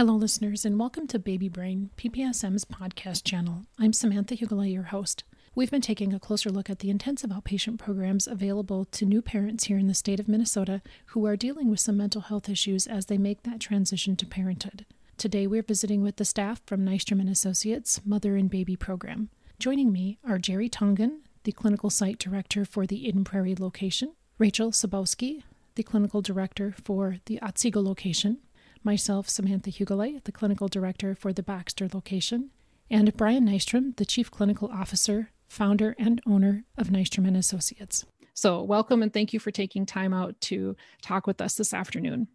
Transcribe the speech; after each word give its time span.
Hello, 0.00 0.14
listeners, 0.14 0.64
and 0.64 0.80
welcome 0.80 1.06
to 1.08 1.18
Baby 1.18 1.50
Brain, 1.50 1.90
PPSM's 1.98 2.64
podcast 2.64 3.22
channel. 3.22 3.66
I'm 3.78 3.92
Samantha 3.92 4.34
Hugela, 4.34 4.72
your 4.72 4.84
host. 4.84 5.24
We've 5.54 5.70
been 5.70 5.82
taking 5.82 6.14
a 6.14 6.18
closer 6.18 6.48
look 6.48 6.70
at 6.70 6.78
the 6.78 6.88
intensive 6.88 7.28
outpatient 7.28 7.78
programs 7.78 8.26
available 8.26 8.86
to 8.86 9.04
new 9.04 9.20
parents 9.20 9.64
here 9.64 9.76
in 9.76 9.88
the 9.88 9.92
state 9.92 10.18
of 10.18 10.26
Minnesota 10.26 10.80
who 11.08 11.26
are 11.26 11.36
dealing 11.36 11.68
with 11.68 11.80
some 11.80 11.98
mental 11.98 12.22
health 12.22 12.48
issues 12.48 12.86
as 12.86 13.06
they 13.06 13.18
make 13.18 13.42
that 13.42 13.60
transition 13.60 14.16
to 14.16 14.24
parenthood. 14.24 14.86
Today, 15.18 15.46
we're 15.46 15.62
visiting 15.62 16.00
with 16.00 16.16
the 16.16 16.24
staff 16.24 16.62
from 16.64 16.82
Nystrom 16.82 17.20
and 17.20 17.28
Associates 17.28 18.00
Mother 18.02 18.36
and 18.36 18.48
Baby 18.48 18.76
Program. 18.76 19.28
Joining 19.58 19.92
me 19.92 20.16
are 20.26 20.38
Jerry 20.38 20.70
Tongan, 20.70 21.20
the 21.44 21.52
clinical 21.52 21.90
site 21.90 22.18
director 22.18 22.64
for 22.64 22.86
the 22.86 23.06
Eden 23.06 23.22
Prairie 23.22 23.54
location, 23.54 24.14
Rachel 24.38 24.70
Sabowski, 24.70 25.42
the 25.74 25.82
clinical 25.82 26.22
director 26.22 26.74
for 26.84 27.18
the 27.26 27.38
Otsego 27.42 27.82
location, 27.82 28.38
myself, 28.82 29.28
Samantha 29.28 29.70
Hugele, 29.70 30.22
the 30.24 30.32
clinical 30.32 30.68
director 30.68 31.14
for 31.14 31.32
the 31.32 31.42
Baxter 31.42 31.88
location, 31.92 32.50
and 32.90 33.16
Brian 33.16 33.46
Nystrom, 33.46 33.96
the 33.96 34.04
chief 34.04 34.30
clinical 34.30 34.68
officer, 34.72 35.30
founder, 35.48 35.94
and 35.98 36.20
owner 36.26 36.64
of 36.76 36.88
Nystrom 36.88 37.26
and 37.26 37.36
Associates. 37.36 38.04
So, 38.34 38.62
welcome 38.62 39.02
and 39.02 39.12
thank 39.12 39.32
you 39.32 39.40
for 39.40 39.50
taking 39.50 39.84
time 39.84 40.14
out 40.14 40.40
to 40.42 40.76
talk 41.02 41.26
with 41.26 41.40
us 41.40 41.56
this 41.56 41.74
afternoon. 41.74 42.28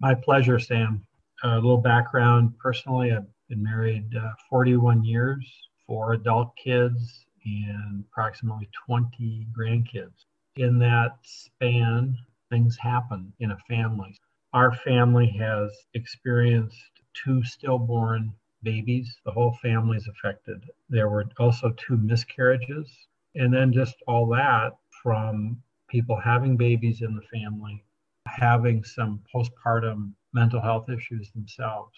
My 0.00 0.14
pleasure, 0.14 0.58
Sam. 0.58 1.06
A 1.44 1.54
little 1.54 1.78
background 1.78 2.58
personally, 2.58 3.12
I've 3.12 3.26
been 3.48 3.62
married 3.62 4.14
uh, 4.16 4.32
41 4.50 5.04
years, 5.04 5.46
four 5.86 6.12
adult 6.14 6.54
kids, 6.56 7.26
and 7.44 8.04
approximately 8.10 8.68
20 8.86 9.46
grandkids. 9.56 10.24
In 10.56 10.78
that 10.80 11.16
span, 11.22 12.16
things 12.50 12.76
happen 12.76 13.32
in 13.40 13.52
a 13.52 13.58
family. 13.68 14.18
Our 14.56 14.72
family 14.72 15.26
has 15.38 15.70
experienced 15.92 17.02
two 17.12 17.44
stillborn 17.44 18.32
babies. 18.62 19.20
The 19.26 19.30
whole 19.30 19.52
family 19.60 19.98
is 19.98 20.08
affected. 20.08 20.64
There 20.88 21.10
were 21.10 21.26
also 21.38 21.72
two 21.72 21.98
miscarriages. 21.98 22.88
And 23.34 23.52
then 23.52 23.70
just 23.70 23.96
all 24.08 24.26
that 24.28 24.72
from 25.02 25.62
people 25.90 26.18
having 26.18 26.56
babies 26.56 27.02
in 27.02 27.14
the 27.14 27.38
family, 27.38 27.84
having 28.26 28.82
some 28.82 29.22
postpartum 29.30 30.14
mental 30.32 30.62
health 30.62 30.88
issues 30.88 31.30
themselves 31.32 31.94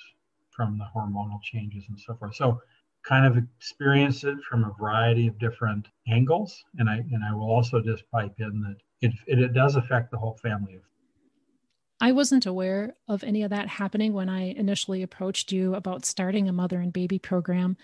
from 0.50 0.78
the 0.78 0.86
hormonal 0.92 1.40
changes 1.40 1.84
and 1.88 2.00
so 2.00 2.16
forth. 2.16 2.34
So 2.34 2.60
kind 3.04 3.24
of 3.24 3.36
experience 3.36 4.24
it 4.24 4.36
from 4.50 4.64
a 4.64 4.74
variety 4.80 5.28
of 5.28 5.38
different 5.38 5.86
angles. 6.08 6.64
And 6.78 6.90
I 6.90 6.96
and 7.12 7.22
I 7.24 7.32
will 7.32 7.52
also 7.52 7.80
just 7.80 8.10
pipe 8.10 8.34
in 8.40 8.62
that 8.62 8.78
it, 9.00 9.12
it, 9.28 9.38
it 9.38 9.52
does 9.52 9.76
affect 9.76 10.10
the 10.10 10.18
whole 10.18 10.36
family. 10.42 10.80
I 12.00 12.12
wasn't 12.12 12.46
aware 12.46 12.94
of 13.08 13.24
any 13.24 13.42
of 13.42 13.50
that 13.50 13.68
happening 13.68 14.12
when 14.12 14.28
I 14.28 14.52
initially 14.52 15.02
approached 15.02 15.50
you 15.50 15.74
about 15.74 16.04
starting 16.04 16.48
a 16.48 16.52
mother 16.52 16.80
and 16.80 16.92
baby 16.92 17.18
program. 17.18 17.76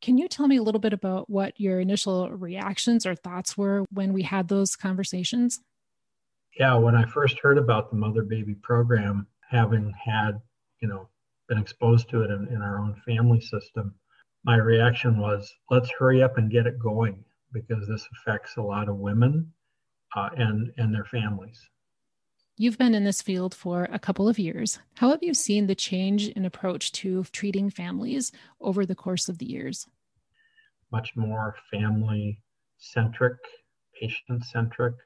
Can 0.00 0.16
you 0.16 0.28
tell 0.28 0.48
me 0.48 0.56
a 0.56 0.62
little 0.62 0.80
bit 0.80 0.92
about 0.92 1.28
what 1.28 1.58
your 1.60 1.80
initial 1.80 2.30
reactions 2.30 3.04
or 3.04 3.14
thoughts 3.14 3.58
were 3.58 3.84
when 3.92 4.12
we 4.12 4.22
had 4.22 4.48
those 4.48 4.76
conversations? 4.76 5.60
Yeah, 6.58 6.76
when 6.76 6.94
I 6.94 7.04
first 7.04 7.38
heard 7.40 7.58
about 7.58 7.90
the 7.90 7.96
mother 7.96 8.22
baby 8.22 8.54
program, 8.54 9.26
having 9.50 9.92
had, 10.02 10.40
you 10.80 10.88
know, 10.88 11.08
been 11.48 11.58
exposed 11.58 12.08
to 12.10 12.22
it 12.22 12.30
in, 12.30 12.48
in 12.48 12.62
our 12.62 12.78
own 12.78 13.00
family 13.06 13.40
system, 13.40 13.94
my 14.44 14.56
reaction 14.56 15.18
was, 15.18 15.52
let's 15.70 15.90
hurry 15.98 16.22
up 16.22 16.38
and 16.38 16.50
get 16.50 16.66
it 16.66 16.78
going 16.78 17.24
because 17.52 17.86
this 17.86 18.06
affects 18.12 18.56
a 18.56 18.62
lot 18.62 18.88
of 18.88 18.96
women 18.96 19.52
uh, 20.16 20.30
and 20.36 20.72
and 20.78 20.94
their 20.94 21.04
families. 21.04 21.60
You've 22.60 22.76
been 22.76 22.96
in 22.96 23.04
this 23.04 23.22
field 23.22 23.54
for 23.54 23.84
a 23.92 24.00
couple 24.00 24.28
of 24.28 24.36
years. 24.36 24.80
How 24.94 25.10
have 25.10 25.22
you 25.22 25.32
seen 25.32 25.68
the 25.68 25.76
change 25.76 26.26
in 26.30 26.44
approach 26.44 26.90
to 26.92 27.22
treating 27.30 27.70
families 27.70 28.32
over 28.60 28.84
the 28.84 28.96
course 28.96 29.28
of 29.28 29.38
the 29.38 29.46
years? 29.46 29.86
Much 30.90 31.14
more 31.14 31.54
family 31.70 32.42
centric, 32.78 33.38
patient 33.94 34.44
centric, 34.44 34.96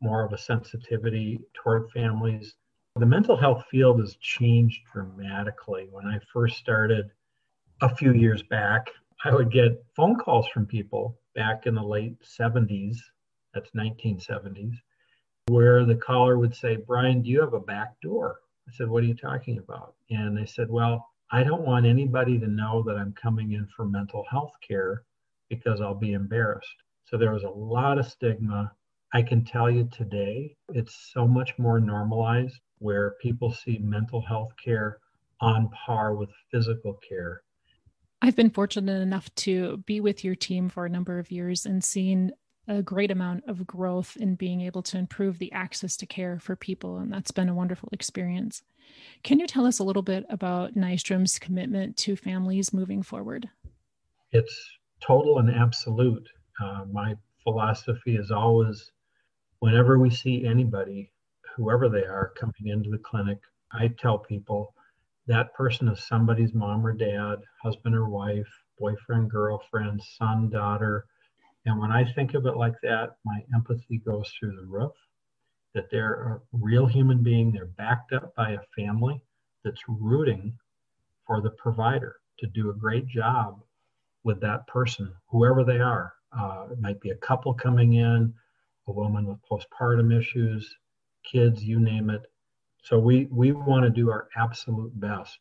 more 0.00 0.24
of 0.24 0.32
a 0.32 0.38
sensitivity 0.38 1.40
toward 1.54 1.90
families. 1.90 2.54
The 2.94 3.04
mental 3.04 3.36
health 3.36 3.64
field 3.68 3.98
has 3.98 4.14
changed 4.20 4.82
dramatically. 4.92 5.88
When 5.90 6.06
I 6.06 6.20
first 6.32 6.56
started 6.56 7.10
a 7.80 7.92
few 7.96 8.12
years 8.12 8.44
back, 8.44 8.88
I 9.24 9.34
would 9.34 9.50
get 9.50 9.84
phone 9.96 10.14
calls 10.20 10.46
from 10.54 10.66
people 10.66 11.18
back 11.34 11.66
in 11.66 11.74
the 11.74 11.82
late 11.82 12.20
70s 12.22 12.98
that's 13.54 13.70
1970s, 13.72 14.74
where 15.48 15.84
the 15.84 15.96
caller 15.96 16.38
would 16.38 16.54
say, 16.54 16.76
Brian, 16.76 17.22
do 17.22 17.30
you 17.30 17.40
have 17.40 17.54
a 17.54 17.60
back 17.60 18.00
door? 18.00 18.40
I 18.68 18.72
said, 18.72 18.88
What 18.88 19.02
are 19.02 19.06
you 19.06 19.14
talking 19.14 19.58
about? 19.58 19.94
And 20.10 20.36
they 20.36 20.46
said, 20.46 20.70
Well, 20.70 21.08
I 21.30 21.42
don't 21.42 21.62
want 21.66 21.86
anybody 21.86 22.38
to 22.38 22.46
know 22.46 22.82
that 22.84 22.96
I'm 22.96 23.12
coming 23.14 23.52
in 23.52 23.66
for 23.74 23.84
mental 23.86 24.24
health 24.30 24.52
care 24.66 25.02
because 25.48 25.80
I'll 25.80 25.94
be 25.94 26.12
embarrassed. 26.12 26.76
So 27.04 27.16
there 27.16 27.32
was 27.32 27.42
a 27.42 27.50
lot 27.50 27.98
of 27.98 28.06
stigma. 28.06 28.72
I 29.12 29.22
can 29.22 29.44
tell 29.44 29.70
you 29.70 29.88
today, 29.92 30.56
it's 30.70 31.10
so 31.12 31.26
much 31.26 31.58
more 31.58 31.80
normalized 31.80 32.60
where 32.78 33.14
people 33.20 33.52
see 33.52 33.78
mental 33.82 34.22
health 34.22 34.52
care 34.62 34.98
on 35.40 35.68
par 35.70 36.14
with 36.14 36.30
physical 36.50 36.98
care. 37.06 37.42
I've 38.22 38.36
been 38.36 38.50
fortunate 38.50 39.02
enough 39.02 39.34
to 39.36 39.78
be 39.78 40.00
with 40.00 40.22
your 40.22 40.36
team 40.36 40.68
for 40.68 40.86
a 40.86 40.88
number 40.88 41.18
of 41.18 41.30
years 41.30 41.66
and 41.66 41.82
seen 41.82 42.32
a 42.68 42.82
great 42.82 43.10
amount 43.10 43.44
of 43.48 43.66
growth 43.66 44.16
in 44.20 44.34
being 44.34 44.60
able 44.60 44.82
to 44.82 44.98
improve 44.98 45.38
the 45.38 45.52
access 45.52 45.96
to 45.96 46.06
care 46.06 46.38
for 46.38 46.54
people. 46.54 46.98
And 46.98 47.12
that's 47.12 47.30
been 47.30 47.48
a 47.48 47.54
wonderful 47.54 47.88
experience. 47.92 48.62
Can 49.24 49.38
you 49.40 49.46
tell 49.46 49.66
us 49.66 49.78
a 49.78 49.84
little 49.84 50.02
bit 50.02 50.24
about 50.28 50.74
Nystrom's 50.74 51.38
commitment 51.38 51.96
to 51.98 52.16
families 52.16 52.72
moving 52.72 53.02
forward? 53.02 53.48
It's 54.30 54.54
total 55.00 55.38
and 55.38 55.50
absolute. 55.50 56.28
Uh, 56.62 56.84
my 56.90 57.14
philosophy 57.42 58.16
is 58.16 58.30
always 58.30 58.92
whenever 59.58 59.98
we 59.98 60.10
see 60.10 60.44
anybody, 60.46 61.10
whoever 61.56 61.88
they 61.88 62.04
are, 62.04 62.32
coming 62.38 62.66
into 62.66 62.90
the 62.90 62.98
clinic, 62.98 63.38
I 63.72 63.88
tell 63.98 64.18
people 64.18 64.74
that 65.26 65.54
person 65.54 65.88
is 65.88 66.06
somebody's 66.06 66.54
mom 66.54 66.84
or 66.86 66.92
dad, 66.92 67.36
husband 67.62 67.94
or 67.94 68.08
wife, 68.08 68.48
boyfriend, 68.78 69.30
girlfriend, 69.30 70.00
son, 70.18 70.50
daughter, 70.50 71.06
and 71.64 71.78
when 71.78 71.92
I 71.92 72.10
think 72.12 72.34
of 72.34 72.46
it 72.46 72.56
like 72.56 72.74
that, 72.82 73.16
my 73.24 73.44
empathy 73.54 73.98
goes 73.98 74.30
through 74.38 74.56
the 74.56 74.66
roof. 74.66 74.92
That 75.74 75.90
they're 75.90 76.14
a 76.14 76.40
real 76.52 76.86
human 76.86 77.22
being, 77.22 77.50
they're 77.50 77.66
backed 77.66 78.12
up 78.12 78.34
by 78.34 78.50
a 78.52 78.58
family 78.76 79.22
that's 79.64 79.80
rooting 79.88 80.58
for 81.26 81.40
the 81.40 81.50
provider 81.50 82.16
to 82.40 82.46
do 82.48 82.70
a 82.70 82.74
great 82.74 83.06
job 83.06 83.62
with 84.24 84.40
that 84.40 84.66
person, 84.66 85.12
whoever 85.28 85.64
they 85.64 85.78
are. 85.78 86.12
Uh, 86.36 86.66
it 86.72 86.80
might 86.80 87.00
be 87.00 87.10
a 87.10 87.16
couple 87.16 87.54
coming 87.54 87.94
in, 87.94 88.34
a 88.88 88.92
woman 88.92 89.26
with 89.26 89.38
postpartum 89.50 90.16
issues, 90.16 90.74
kids, 91.24 91.62
you 91.64 91.78
name 91.78 92.10
it. 92.10 92.22
So 92.82 92.98
we, 92.98 93.28
we 93.30 93.52
want 93.52 93.84
to 93.84 93.90
do 93.90 94.10
our 94.10 94.28
absolute 94.36 94.98
best 94.98 95.38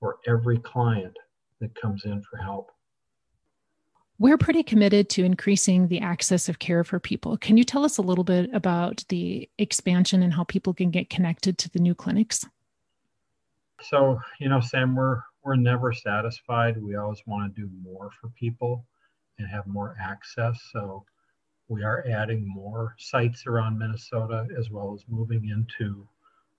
for 0.00 0.18
every 0.26 0.58
client 0.58 1.16
that 1.60 1.74
comes 1.80 2.04
in 2.04 2.22
for 2.22 2.38
help. 2.38 2.70
We're 4.22 4.38
pretty 4.38 4.62
committed 4.62 5.10
to 5.10 5.24
increasing 5.24 5.88
the 5.88 5.98
access 5.98 6.48
of 6.48 6.60
care 6.60 6.84
for 6.84 7.00
people. 7.00 7.36
Can 7.36 7.56
you 7.56 7.64
tell 7.64 7.84
us 7.84 7.98
a 7.98 8.02
little 8.02 8.22
bit 8.22 8.50
about 8.54 9.04
the 9.08 9.50
expansion 9.58 10.22
and 10.22 10.32
how 10.32 10.44
people 10.44 10.72
can 10.72 10.92
get 10.92 11.10
connected 11.10 11.58
to 11.58 11.68
the 11.68 11.80
new 11.80 11.92
clinics? 11.92 12.46
So, 13.80 14.20
you 14.38 14.48
know, 14.48 14.60
Sam, 14.60 14.94
we're 14.94 15.22
we're 15.42 15.56
never 15.56 15.92
satisfied. 15.92 16.80
We 16.80 16.94
always 16.94 17.20
want 17.26 17.52
to 17.52 17.60
do 17.62 17.68
more 17.82 18.10
for 18.20 18.28
people 18.28 18.86
and 19.40 19.48
have 19.48 19.66
more 19.66 19.96
access. 20.00 20.56
So 20.72 21.04
we 21.66 21.82
are 21.82 22.06
adding 22.08 22.46
more 22.46 22.94
sites 23.00 23.48
around 23.48 23.76
Minnesota 23.76 24.46
as 24.56 24.70
well 24.70 24.94
as 24.94 25.02
moving 25.08 25.48
into 25.48 26.06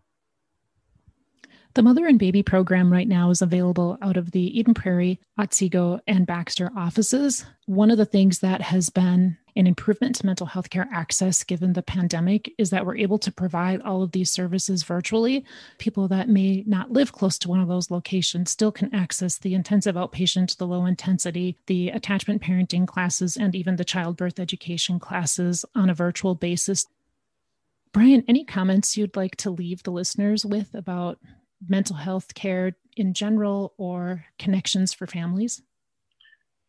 The 1.75 1.81
Mother 1.81 2.05
and 2.05 2.19
Baby 2.19 2.43
program 2.43 2.93
right 2.93 3.07
now 3.07 3.31
is 3.31 3.41
available 3.41 3.97
out 4.03 4.15
of 4.15 4.29
the 4.29 4.59
Eden 4.59 4.75
Prairie, 4.75 5.19
Otsego, 5.39 5.99
and 6.05 6.27
Baxter 6.27 6.71
offices. 6.77 7.47
One 7.65 7.89
of 7.89 7.97
the 7.97 8.05
things 8.05 8.39
that 8.39 8.61
has 8.61 8.91
been 8.91 9.37
an 9.55 9.65
improvement 9.65 10.17
to 10.17 10.25
mental 10.27 10.45
health 10.45 10.69
care 10.69 10.87
access 10.93 11.43
given 11.43 11.73
the 11.73 11.81
pandemic 11.81 12.53
is 12.59 12.69
that 12.69 12.85
we're 12.85 12.97
able 12.97 13.17
to 13.17 13.31
provide 13.31 13.81
all 13.81 14.03
of 14.03 14.11
these 14.11 14.29
services 14.29 14.83
virtually. 14.83 15.45
People 15.79 16.07
that 16.09 16.29
may 16.29 16.63
not 16.67 16.91
live 16.91 17.11
close 17.11 17.39
to 17.39 17.49
one 17.49 17.59
of 17.59 17.67
those 17.67 17.89
locations 17.89 18.51
still 18.51 18.71
can 18.71 18.93
access 18.93 19.39
the 19.39 19.55
intensive 19.55 19.95
outpatient, 19.95 20.55
the 20.57 20.67
low 20.67 20.85
intensity, 20.85 21.57
the 21.65 21.89
attachment 21.89 22.43
parenting 22.43 22.85
classes, 22.87 23.35
and 23.35 23.55
even 23.55 23.77
the 23.77 23.85
childbirth 23.85 24.39
education 24.39 24.99
classes 24.99 25.65
on 25.73 25.89
a 25.89 25.95
virtual 25.95 26.35
basis. 26.35 26.85
Brian, 27.91 28.23
any 28.27 28.43
comments 28.43 28.95
you'd 28.95 29.15
like 29.15 29.35
to 29.37 29.49
leave 29.49 29.81
the 29.81 29.91
listeners 29.91 30.45
with 30.45 30.75
about 30.75 31.17
mental 31.67 31.95
health 31.95 32.33
care 32.33 32.75
in 32.95 33.13
general 33.13 33.73
or 33.77 34.25
connections 34.39 34.93
for 34.93 35.07
families? 35.07 35.61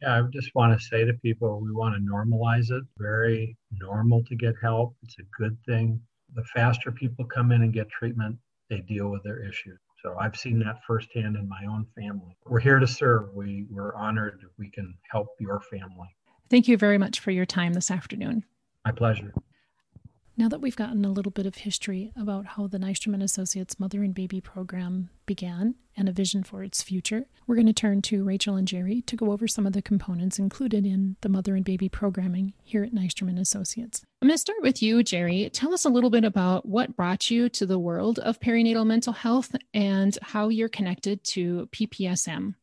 Yeah, 0.02 0.18
I 0.18 0.22
just 0.32 0.54
want 0.54 0.78
to 0.78 0.84
say 0.84 1.04
to 1.04 1.12
people 1.14 1.60
we 1.60 1.72
want 1.72 1.94
to 1.94 2.00
normalize 2.00 2.70
it. 2.70 2.84
Very 2.98 3.56
normal 3.72 4.22
to 4.24 4.34
get 4.34 4.54
help. 4.60 4.96
It's 5.02 5.16
a 5.18 5.22
good 5.38 5.56
thing. 5.66 6.00
The 6.34 6.44
faster 6.54 6.90
people 6.90 7.24
come 7.24 7.52
in 7.52 7.62
and 7.62 7.72
get 7.72 7.88
treatment, 7.90 8.36
they 8.68 8.80
deal 8.80 9.08
with 9.08 9.22
their 9.22 9.38
issues. 9.38 9.78
So 10.02 10.16
I've 10.20 10.36
seen 10.36 10.58
that 10.60 10.80
firsthand 10.86 11.36
in 11.36 11.48
my 11.48 11.64
own 11.66 11.86
family. 11.96 12.36
We're 12.44 12.60
here 12.60 12.78
to 12.78 12.86
serve. 12.86 13.32
We, 13.34 13.66
we're 13.70 13.94
honored 13.94 14.44
we 14.58 14.70
can 14.70 14.94
help 15.10 15.28
your 15.40 15.60
family. 15.60 16.08
Thank 16.50 16.68
you 16.68 16.76
very 16.76 16.98
much 16.98 17.20
for 17.20 17.30
your 17.30 17.46
time 17.46 17.72
this 17.72 17.90
afternoon. 17.90 18.44
My 18.84 18.92
pleasure. 18.92 19.32
Now 20.36 20.48
that 20.48 20.60
we've 20.60 20.74
gotten 20.74 21.04
a 21.04 21.12
little 21.12 21.30
bit 21.30 21.46
of 21.46 21.54
history 21.54 22.10
about 22.16 22.44
how 22.44 22.66
the 22.66 22.78
Nystrom 22.78 23.14
and 23.14 23.22
Associates 23.22 23.78
Mother 23.78 24.02
and 24.02 24.12
Baby 24.12 24.40
program 24.40 25.10
began 25.26 25.76
and 25.96 26.08
a 26.08 26.12
vision 26.12 26.42
for 26.42 26.64
its 26.64 26.82
future, 26.82 27.26
we're 27.46 27.54
going 27.54 27.68
to 27.68 27.72
turn 27.72 28.02
to 28.02 28.24
Rachel 28.24 28.56
and 28.56 28.66
Jerry 28.66 29.00
to 29.02 29.14
go 29.14 29.30
over 29.30 29.46
some 29.46 29.64
of 29.64 29.74
the 29.74 29.82
components 29.82 30.40
included 30.40 30.84
in 30.84 31.14
the 31.20 31.28
Mother 31.28 31.54
and 31.54 31.64
Baby 31.64 31.88
programming 31.88 32.52
here 32.64 32.82
at 32.82 32.92
Nystrom 32.92 33.28
and 33.28 33.38
Associates. 33.38 34.02
I'm 34.20 34.26
going 34.26 34.34
to 34.34 34.38
start 34.38 34.60
with 34.60 34.82
you, 34.82 35.04
Jerry. 35.04 35.48
Tell 35.50 35.72
us 35.72 35.84
a 35.84 35.88
little 35.90 36.10
bit 36.10 36.24
about 36.24 36.66
what 36.66 36.96
brought 36.96 37.30
you 37.30 37.48
to 37.50 37.64
the 37.64 37.78
world 37.78 38.18
of 38.18 38.40
perinatal 38.40 38.86
mental 38.86 39.12
health 39.12 39.54
and 39.72 40.18
how 40.20 40.48
you're 40.48 40.68
connected 40.68 41.22
to 41.24 41.68
PPSM. 41.70 42.54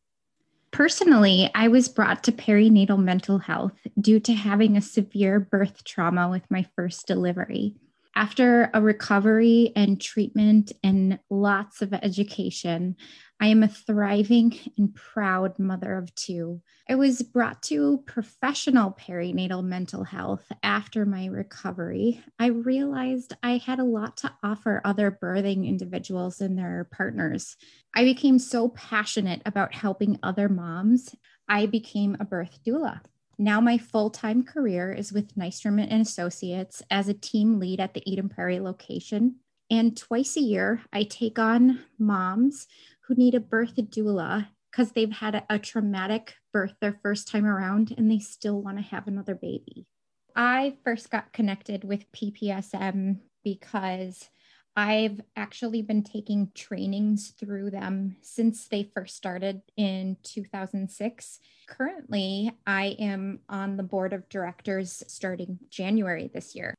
Personally, 0.72 1.50
I 1.54 1.68
was 1.68 1.88
brought 1.88 2.24
to 2.24 2.32
perinatal 2.32 2.98
mental 2.98 3.38
health 3.38 3.86
due 4.00 4.18
to 4.20 4.32
having 4.32 4.76
a 4.76 4.80
severe 4.80 5.38
birth 5.38 5.84
trauma 5.84 6.30
with 6.30 6.50
my 6.50 6.66
first 6.74 7.06
delivery. 7.06 7.76
After 8.14 8.70
a 8.74 8.82
recovery 8.82 9.72
and 9.74 9.98
treatment 9.98 10.70
and 10.84 11.18
lots 11.30 11.80
of 11.80 11.94
education, 11.94 12.96
I 13.40 13.46
am 13.46 13.62
a 13.62 13.68
thriving 13.68 14.54
and 14.76 14.94
proud 14.94 15.58
mother 15.58 15.96
of 15.96 16.14
two. 16.14 16.60
I 16.88 16.94
was 16.94 17.22
brought 17.22 17.62
to 17.64 18.04
professional 18.06 18.92
perinatal 18.92 19.64
mental 19.64 20.04
health 20.04 20.44
after 20.62 21.06
my 21.06 21.26
recovery. 21.26 22.22
I 22.38 22.48
realized 22.48 23.34
I 23.42 23.56
had 23.56 23.78
a 23.78 23.84
lot 23.84 24.18
to 24.18 24.32
offer 24.42 24.82
other 24.84 25.10
birthing 25.10 25.66
individuals 25.66 26.40
and 26.42 26.58
their 26.58 26.88
partners. 26.92 27.56
I 27.94 28.04
became 28.04 28.38
so 28.38 28.68
passionate 28.68 29.40
about 29.46 29.74
helping 29.74 30.18
other 30.22 30.50
moms, 30.50 31.14
I 31.48 31.66
became 31.66 32.16
a 32.20 32.24
birth 32.24 32.58
doula. 32.64 33.00
Now 33.38 33.60
my 33.60 33.78
full-time 33.78 34.44
career 34.44 34.92
is 34.92 35.12
with 35.12 35.34
Nystrom 35.34 35.82
and 35.82 36.02
Associates 36.02 36.82
as 36.90 37.08
a 37.08 37.14
team 37.14 37.58
lead 37.58 37.80
at 37.80 37.94
the 37.94 38.02
Eden 38.10 38.28
Prairie 38.28 38.60
location. 38.60 39.36
And 39.70 39.96
twice 39.96 40.36
a 40.36 40.40
year, 40.40 40.82
I 40.92 41.04
take 41.04 41.38
on 41.38 41.80
moms 41.98 42.66
who 43.06 43.14
need 43.14 43.34
a 43.34 43.40
birth 43.40 43.76
doula 43.76 44.48
because 44.70 44.92
they've 44.92 45.12
had 45.12 45.34
a, 45.34 45.44
a, 45.50 45.58
traumatic 45.58 46.34
birth 46.52 46.74
their 46.80 46.98
first 47.02 47.28
time 47.28 47.44
around 47.44 47.94
and 47.96 48.10
they 48.10 48.18
still 48.18 48.60
want 48.60 48.78
to 48.78 48.82
have 48.82 49.06
another 49.06 49.34
baby. 49.34 49.86
I 50.34 50.76
first 50.84 51.10
got 51.10 51.32
connected 51.32 51.84
with 51.84 52.10
PPSM 52.12 53.18
because 53.44 54.30
I've 54.74 55.20
actually 55.36 55.82
been 55.82 56.02
taking 56.02 56.50
trainings 56.54 57.30
through 57.38 57.70
them 57.70 58.16
since 58.22 58.68
they 58.68 58.84
first 58.84 59.16
started 59.16 59.60
in 59.76 60.16
2006. 60.22 61.40
Currently, 61.68 62.52
I 62.66 62.96
am 62.98 63.40
on 63.48 63.76
the 63.76 63.82
board 63.82 64.14
of 64.14 64.28
directors 64.30 65.02
starting 65.06 65.58
January 65.68 66.30
this 66.32 66.54
year. 66.54 66.74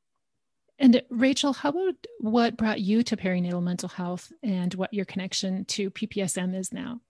And 0.78 1.00
Rachel, 1.08 1.52
how 1.52 1.70
about 1.70 1.94
what 2.18 2.56
brought 2.56 2.80
you 2.80 3.04
to 3.04 3.16
perinatal 3.16 3.62
mental 3.62 3.88
health 3.88 4.32
and 4.42 4.74
what 4.74 4.92
your 4.92 5.04
connection 5.04 5.64
to 5.66 5.90
PPSM 5.90 6.54
is 6.58 6.72
now? 6.72 7.00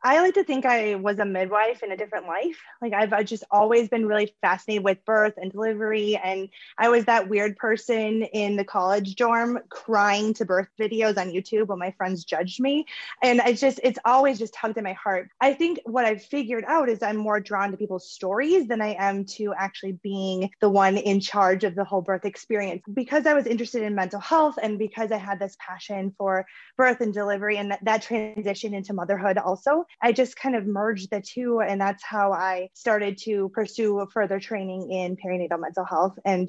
I 0.00 0.20
like 0.20 0.34
to 0.34 0.44
think 0.44 0.64
I 0.64 0.94
was 0.94 1.18
a 1.18 1.24
midwife 1.24 1.82
in 1.82 1.90
a 1.90 1.96
different 1.96 2.26
life. 2.26 2.56
Like 2.80 2.92
I've, 2.92 3.12
I've, 3.12 3.26
just 3.26 3.42
always 3.50 3.88
been 3.88 4.06
really 4.06 4.32
fascinated 4.40 4.84
with 4.84 5.04
birth 5.04 5.34
and 5.36 5.50
delivery. 5.50 6.16
And 6.16 6.48
I 6.78 6.88
was 6.88 7.04
that 7.06 7.28
weird 7.28 7.56
person 7.56 8.22
in 8.22 8.56
the 8.56 8.64
college 8.64 9.16
dorm 9.16 9.58
crying 9.68 10.32
to 10.34 10.44
birth 10.44 10.68
videos 10.78 11.18
on 11.18 11.30
YouTube 11.30 11.66
when 11.66 11.80
my 11.80 11.90
friends 11.90 12.24
judged 12.24 12.60
me. 12.60 12.86
And 13.22 13.40
it's 13.44 13.60
just, 13.60 13.80
it's 13.82 13.98
always 14.04 14.38
just 14.38 14.54
tugged 14.54 14.78
at 14.78 14.84
my 14.84 14.92
heart. 14.92 15.30
I 15.40 15.52
think 15.52 15.80
what 15.84 16.04
I've 16.04 16.22
figured 16.22 16.64
out 16.68 16.88
is 16.88 17.02
I'm 17.02 17.16
more 17.16 17.40
drawn 17.40 17.72
to 17.72 17.76
people's 17.76 18.08
stories 18.08 18.68
than 18.68 18.80
I 18.80 18.94
am 18.98 19.24
to 19.24 19.52
actually 19.58 19.92
being 19.92 20.50
the 20.60 20.70
one 20.70 20.96
in 20.96 21.18
charge 21.20 21.64
of 21.64 21.74
the 21.74 21.84
whole 21.84 22.02
birth 22.02 22.24
experience. 22.24 22.82
Because 22.94 23.26
I 23.26 23.34
was 23.34 23.46
interested 23.46 23.82
in 23.82 23.96
mental 23.96 24.20
health 24.20 24.58
and 24.62 24.78
because 24.78 25.10
I 25.10 25.18
had 25.18 25.40
this 25.40 25.56
passion 25.58 26.14
for 26.16 26.46
birth 26.76 27.00
and 27.00 27.12
delivery 27.12 27.56
and 27.56 27.72
that, 27.72 27.84
that 27.84 28.02
transition 28.02 28.74
into 28.74 28.92
motherhood 28.92 29.38
also, 29.38 29.86
I 30.02 30.12
just 30.12 30.36
kind 30.36 30.54
of 30.54 30.66
merged 30.66 31.10
the 31.10 31.20
two. 31.20 31.60
And 31.60 31.80
that's 31.80 32.04
how 32.04 32.32
I 32.32 32.70
started 32.74 33.18
to 33.24 33.48
pursue 33.50 34.06
further 34.12 34.40
training 34.40 34.90
in 34.90 35.16
perinatal 35.16 35.60
mental 35.60 35.84
health. 35.84 36.18
And 36.24 36.48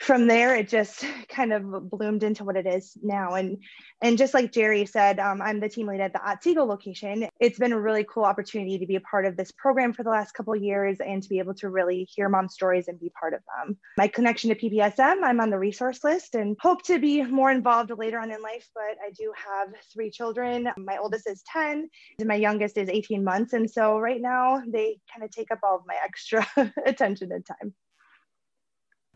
from 0.00 0.26
there 0.26 0.56
it 0.56 0.68
just 0.68 1.04
kind 1.28 1.52
of 1.52 1.90
bloomed 1.90 2.22
into 2.22 2.42
what 2.42 2.56
it 2.56 2.66
is 2.66 2.96
now. 3.02 3.34
And 3.34 3.58
and 4.02 4.16
just 4.16 4.32
like 4.32 4.50
jerry 4.50 4.86
said 4.86 5.18
um, 5.20 5.42
i'm 5.42 5.60
the 5.60 5.68
team 5.68 5.86
lead 5.86 6.00
at 6.00 6.12
the 6.12 6.26
otsego 6.26 6.64
location. 6.64 7.28
It's 7.38 7.58
been 7.58 7.72
a 7.72 7.80
really 7.80 8.04
cool 8.04 8.24
opportunity 8.24 8.78
to 8.78 8.86
be 8.86 8.96
a 8.96 9.00
part 9.00 9.26
of 9.26 9.36
this 9.36 9.52
program 9.52 9.92
for 9.92 10.02
the 10.02 10.10
last 10.10 10.32
couple 10.32 10.56
years 10.56 10.98
and 11.00 11.22
to 11.22 11.28
be 11.28 11.38
able 11.38 11.54
to 11.54 11.68
really 11.68 12.08
hear 12.14 12.28
mom 12.28 12.48
stories 12.48 12.88
and 12.88 12.98
be 12.98 13.12
part 13.20 13.34
of 13.34 13.40
them. 13.56 13.76
My 13.98 14.08
connection 14.08 14.50
to 14.50 14.56
ppsm 14.56 15.22
i'm 15.22 15.40
on 15.40 15.50
the 15.50 15.58
resource 15.58 16.02
list 16.02 16.34
and 16.34 16.56
hope 16.60 16.82
to 16.84 16.98
be 16.98 17.22
more 17.22 17.50
involved 17.50 17.92
later 17.96 18.18
on 18.18 18.30
in 18.30 18.42
life 18.42 18.66
but 18.74 18.96
i 19.06 19.10
do 19.18 19.32
have 19.36 19.68
three 19.92 20.10
children. 20.10 20.68
My 20.78 20.96
oldest 20.96 21.28
is 21.28 21.42
10 21.52 21.88
and 22.18 22.28
my 22.28 22.36
youngest 22.36 22.78
is 22.78 22.88
18 22.88 23.22
months. 23.22 23.52
And 23.52 23.70
so 23.70 23.98
right 23.98 24.20
now 24.20 24.62
they 24.66 24.98
kind 25.12 25.24
of 25.24 25.30
take 25.30 25.50
up 25.50 25.60
all 25.62 25.76
of 25.76 25.82
my 25.86 25.96
extra 26.02 26.46
attention 26.86 27.32
and 27.32 27.44
time 27.44 27.74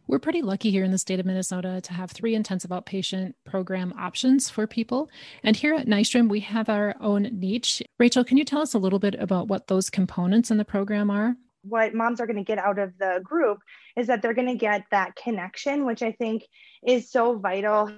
we're 0.07 0.19
pretty 0.19 0.43
lucky 0.43 0.71
here 0.71 0.85
in 0.85 0.91
the 0.91 0.99
state 0.99 1.21
of 1.21 1.27
Minnesota 1.27 1.81
to 1.81 1.93
have 1.93 2.11
three 2.11 2.35
intensive 2.35 2.71
outpatient 2.71 3.35
program 3.45 3.95
options 3.99 4.51
for 4.51 4.67
people. 4.67 5.09
And 5.43 5.57
here 5.57 5.75
at 5.75 5.87
Nystrom, 5.87 6.29
we 6.29 6.41
have 6.41 6.69
our 6.69 6.95
own 7.01 7.29
niche. 7.33 7.83
Rachel, 7.99 8.25
can 8.25 8.37
you 8.37 8.45
tell 8.45 8.61
us 8.61 8.75
a 8.75 8.79
little 8.79 8.99
bit 8.99 9.15
about 9.17 9.49
what 9.49 9.67
those 9.67 9.91
components 9.91 10.51
in 10.51 10.59
the 10.59 10.65
program 10.65 11.11
are? 11.11 11.37
What 11.63 11.95
moms 11.95 12.21
are 12.21 12.27
going 12.27 12.37
to 12.37 12.45
get 12.45 12.59
out 12.59 12.79
of 12.79 12.93
the 12.99 13.21
group 13.25 13.59
is 13.97 14.07
that 14.09 14.21
they're 14.21 14.35
going 14.35 14.49
to 14.49 14.55
get 14.55 14.83
that 14.91 15.17
connection, 15.17 15.87
which 15.87 16.03
I 16.03 16.13
think 16.13 16.45
is 16.87 17.11
so 17.11 17.39
vital 17.39 17.91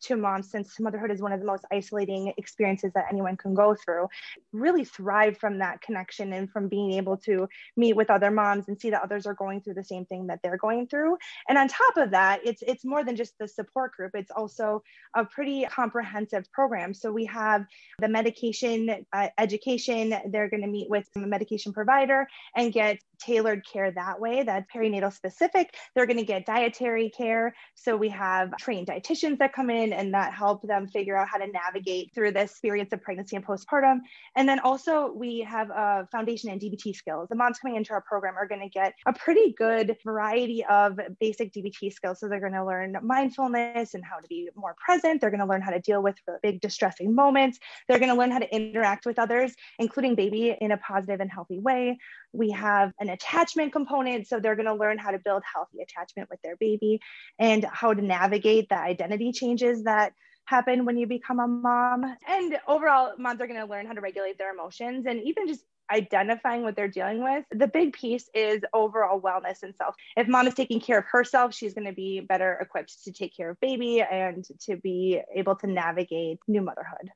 to 0.00 0.16
moms 0.16 0.50
since 0.50 0.78
motherhood 0.80 1.10
is 1.10 1.20
one 1.20 1.32
of 1.32 1.40
the 1.40 1.46
most 1.46 1.64
isolating 1.72 2.32
experiences 2.36 2.92
that 2.94 3.06
anyone 3.10 3.36
can 3.36 3.54
go 3.54 3.74
through. 3.74 4.08
Really 4.52 4.84
thrive 4.84 5.38
from 5.38 5.58
that 5.58 5.80
connection 5.82 6.32
and 6.32 6.50
from 6.50 6.68
being 6.68 6.92
able 6.92 7.16
to 7.18 7.48
meet 7.76 7.94
with 7.94 8.10
other 8.10 8.30
moms 8.30 8.68
and 8.68 8.80
see 8.80 8.90
that 8.90 9.02
others 9.02 9.26
are 9.26 9.34
going 9.34 9.60
through 9.60 9.74
the 9.74 9.84
same 9.84 10.04
thing 10.06 10.26
that 10.28 10.40
they're 10.42 10.56
going 10.56 10.86
through. 10.86 11.16
And 11.48 11.58
on 11.58 11.68
top 11.68 11.96
of 11.96 12.10
that 12.10 12.40
it's 12.44 12.62
it's 12.62 12.84
more 12.84 13.04
than 13.04 13.16
just 13.16 13.38
the 13.38 13.48
support 13.48 13.92
group. 13.92 14.12
It's 14.14 14.30
also 14.30 14.82
a 15.14 15.24
pretty 15.24 15.64
comprehensive 15.64 16.50
program. 16.52 16.94
So 16.94 17.12
we 17.12 17.24
have 17.26 17.64
the 17.98 18.08
medication 18.08 19.04
uh, 19.12 19.28
education 19.38 20.14
they're 20.30 20.48
going 20.48 20.62
to 20.62 20.68
meet 20.68 20.88
with 20.88 21.08
a 21.16 21.20
medication 21.20 21.72
provider 21.72 22.26
and 22.56 22.72
get 22.72 22.98
tailored 23.20 23.64
care 23.66 23.90
that 23.90 24.20
way. 24.20 24.42
That's 24.42 24.66
perinatal 24.74 25.12
specific. 25.12 25.74
They're 25.94 26.06
going 26.06 26.18
to 26.18 26.24
get 26.24 26.46
dietary 26.46 27.10
care. 27.10 27.54
So 27.74 27.96
we 27.96 28.08
have 28.10 28.56
trained 28.58 28.88
dietitians 28.88 29.38
that 29.38 29.52
come 29.52 29.70
in 29.70 29.79
in 29.80 29.92
and 29.92 30.14
that 30.14 30.32
help 30.32 30.62
them 30.62 30.86
figure 30.86 31.16
out 31.16 31.28
how 31.28 31.38
to 31.38 31.46
navigate 31.46 32.12
through 32.14 32.32
this 32.32 32.50
experience 32.50 32.92
of 32.92 33.02
pregnancy 33.02 33.36
and 33.36 33.46
postpartum. 33.46 34.00
And 34.36 34.48
then 34.48 34.60
also 34.60 35.12
we 35.12 35.40
have 35.40 35.70
a 35.70 36.06
foundation 36.12 36.50
in 36.50 36.58
DBT 36.58 36.94
skills. 36.94 37.28
The 37.28 37.36
moms 37.36 37.58
coming 37.58 37.76
into 37.76 37.92
our 37.92 38.00
program 38.02 38.34
are 38.36 38.46
going 38.46 38.60
to 38.60 38.68
get 38.68 38.94
a 39.06 39.12
pretty 39.12 39.52
good 39.52 39.96
variety 40.04 40.64
of 40.66 40.98
basic 41.18 41.52
DBT 41.52 41.92
skills. 41.92 42.20
So 42.20 42.28
they're 42.28 42.40
going 42.40 42.52
to 42.52 42.64
learn 42.64 42.96
mindfulness 43.02 43.94
and 43.94 44.04
how 44.04 44.18
to 44.18 44.28
be 44.28 44.48
more 44.54 44.76
present. 44.84 45.20
They're 45.20 45.30
going 45.30 45.40
to 45.40 45.46
learn 45.46 45.62
how 45.62 45.70
to 45.70 45.80
deal 45.80 46.02
with 46.02 46.16
big 46.42 46.60
distressing 46.60 47.14
moments. 47.14 47.58
They're 47.88 47.98
going 47.98 48.10
to 48.10 48.16
learn 48.16 48.30
how 48.30 48.38
to 48.38 48.54
interact 48.54 49.06
with 49.06 49.18
others, 49.18 49.54
including 49.78 50.14
baby 50.14 50.56
in 50.60 50.72
a 50.72 50.76
positive 50.76 51.20
and 51.20 51.30
healthy 51.30 51.58
way. 51.58 51.98
We 52.32 52.50
have 52.50 52.92
an 53.00 53.08
attachment 53.08 53.72
component. 53.72 54.28
So 54.28 54.40
they're 54.40 54.56
going 54.56 54.66
to 54.66 54.74
learn 54.74 54.98
how 54.98 55.10
to 55.10 55.18
build 55.18 55.42
healthy 55.52 55.78
attachment 55.82 56.28
with 56.30 56.40
their 56.42 56.56
baby 56.56 57.00
and 57.38 57.64
how 57.70 57.94
to 57.94 58.02
navigate 58.02 58.68
the 58.68 58.78
identity 58.78 59.32
changes 59.32 59.69
that 59.84 60.12
happen 60.44 60.84
when 60.84 60.96
you 60.96 61.06
become 61.06 61.38
a 61.38 61.46
mom. 61.46 62.16
And 62.28 62.58
overall, 62.66 63.12
moms 63.18 63.40
are 63.40 63.46
going 63.46 63.60
to 63.60 63.66
learn 63.66 63.86
how 63.86 63.92
to 63.92 64.00
regulate 64.00 64.36
their 64.36 64.52
emotions 64.52 65.06
and 65.06 65.20
even 65.22 65.46
just 65.46 65.64
identifying 65.92 66.62
what 66.62 66.76
they're 66.76 66.88
dealing 66.88 67.22
with. 67.22 67.44
The 67.50 67.66
big 67.66 67.92
piece 67.92 68.28
is 68.34 68.60
overall 68.72 69.20
wellness 69.20 69.62
and 69.62 69.74
self. 69.74 69.94
If 70.16 70.28
mom 70.28 70.46
is 70.46 70.54
taking 70.54 70.80
care 70.80 70.98
of 70.98 71.04
herself, 71.10 71.54
she's 71.54 71.74
going 71.74 71.86
to 71.86 71.92
be 71.92 72.20
better 72.20 72.58
equipped 72.60 73.04
to 73.04 73.12
take 73.12 73.36
care 73.36 73.50
of 73.50 73.60
baby 73.60 74.02
and 74.02 74.44
to 74.66 74.76
be 74.76 75.20
able 75.34 75.56
to 75.56 75.66
navigate 75.66 76.38
new 76.46 76.62
motherhood. 76.62 77.10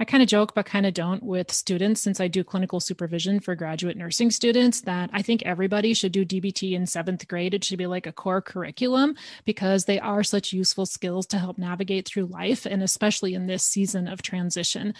I 0.00 0.04
kind 0.04 0.22
of 0.22 0.28
joke, 0.28 0.54
but 0.54 0.64
kind 0.64 0.86
of 0.86 0.94
don't 0.94 1.22
with 1.24 1.50
students 1.50 2.00
since 2.00 2.20
I 2.20 2.28
do 2.28 2.44
clinical 2.44 2.78
supervision 2.78 3.40
for 3.40 3.56
graduate 3.56 3.96
nursing 3.96 4.30
students 4.30 4.80
that 4.82 5.10
I 5.12 5.22
think 5.22 5.42
everybody 5.42 5.92
should 5.92 6.12
do 6.12 6.24
DBT 6.24 6.72
in 6.72 6.86
seventh 6.86 7.26
grade. 7.26 7.52
It 7.52 7.64
should 7.64 7.78
be 7.78 7.86
like 7.86 8.06
a 8.06 8.12
core 8.12 8.40
curriculum 8.40 9.16
because 9.44 9.86
they 9.86 9.98
are 9.98 10.22
such 10.22 10.52
useful 10.52 10.86
skills 10.86 11.26
to 11.26 11.38
help 11.38 11.58
navigate 11.58 12.06
through 12.06 12.26
life 12.26 12.64
and 12.64 12.80
especially 12.82 13.34
in 13.34 13.46
this 13.46 13.64
season 13.64 14.06
of 14.06 14.22
transition. 14.22 14.94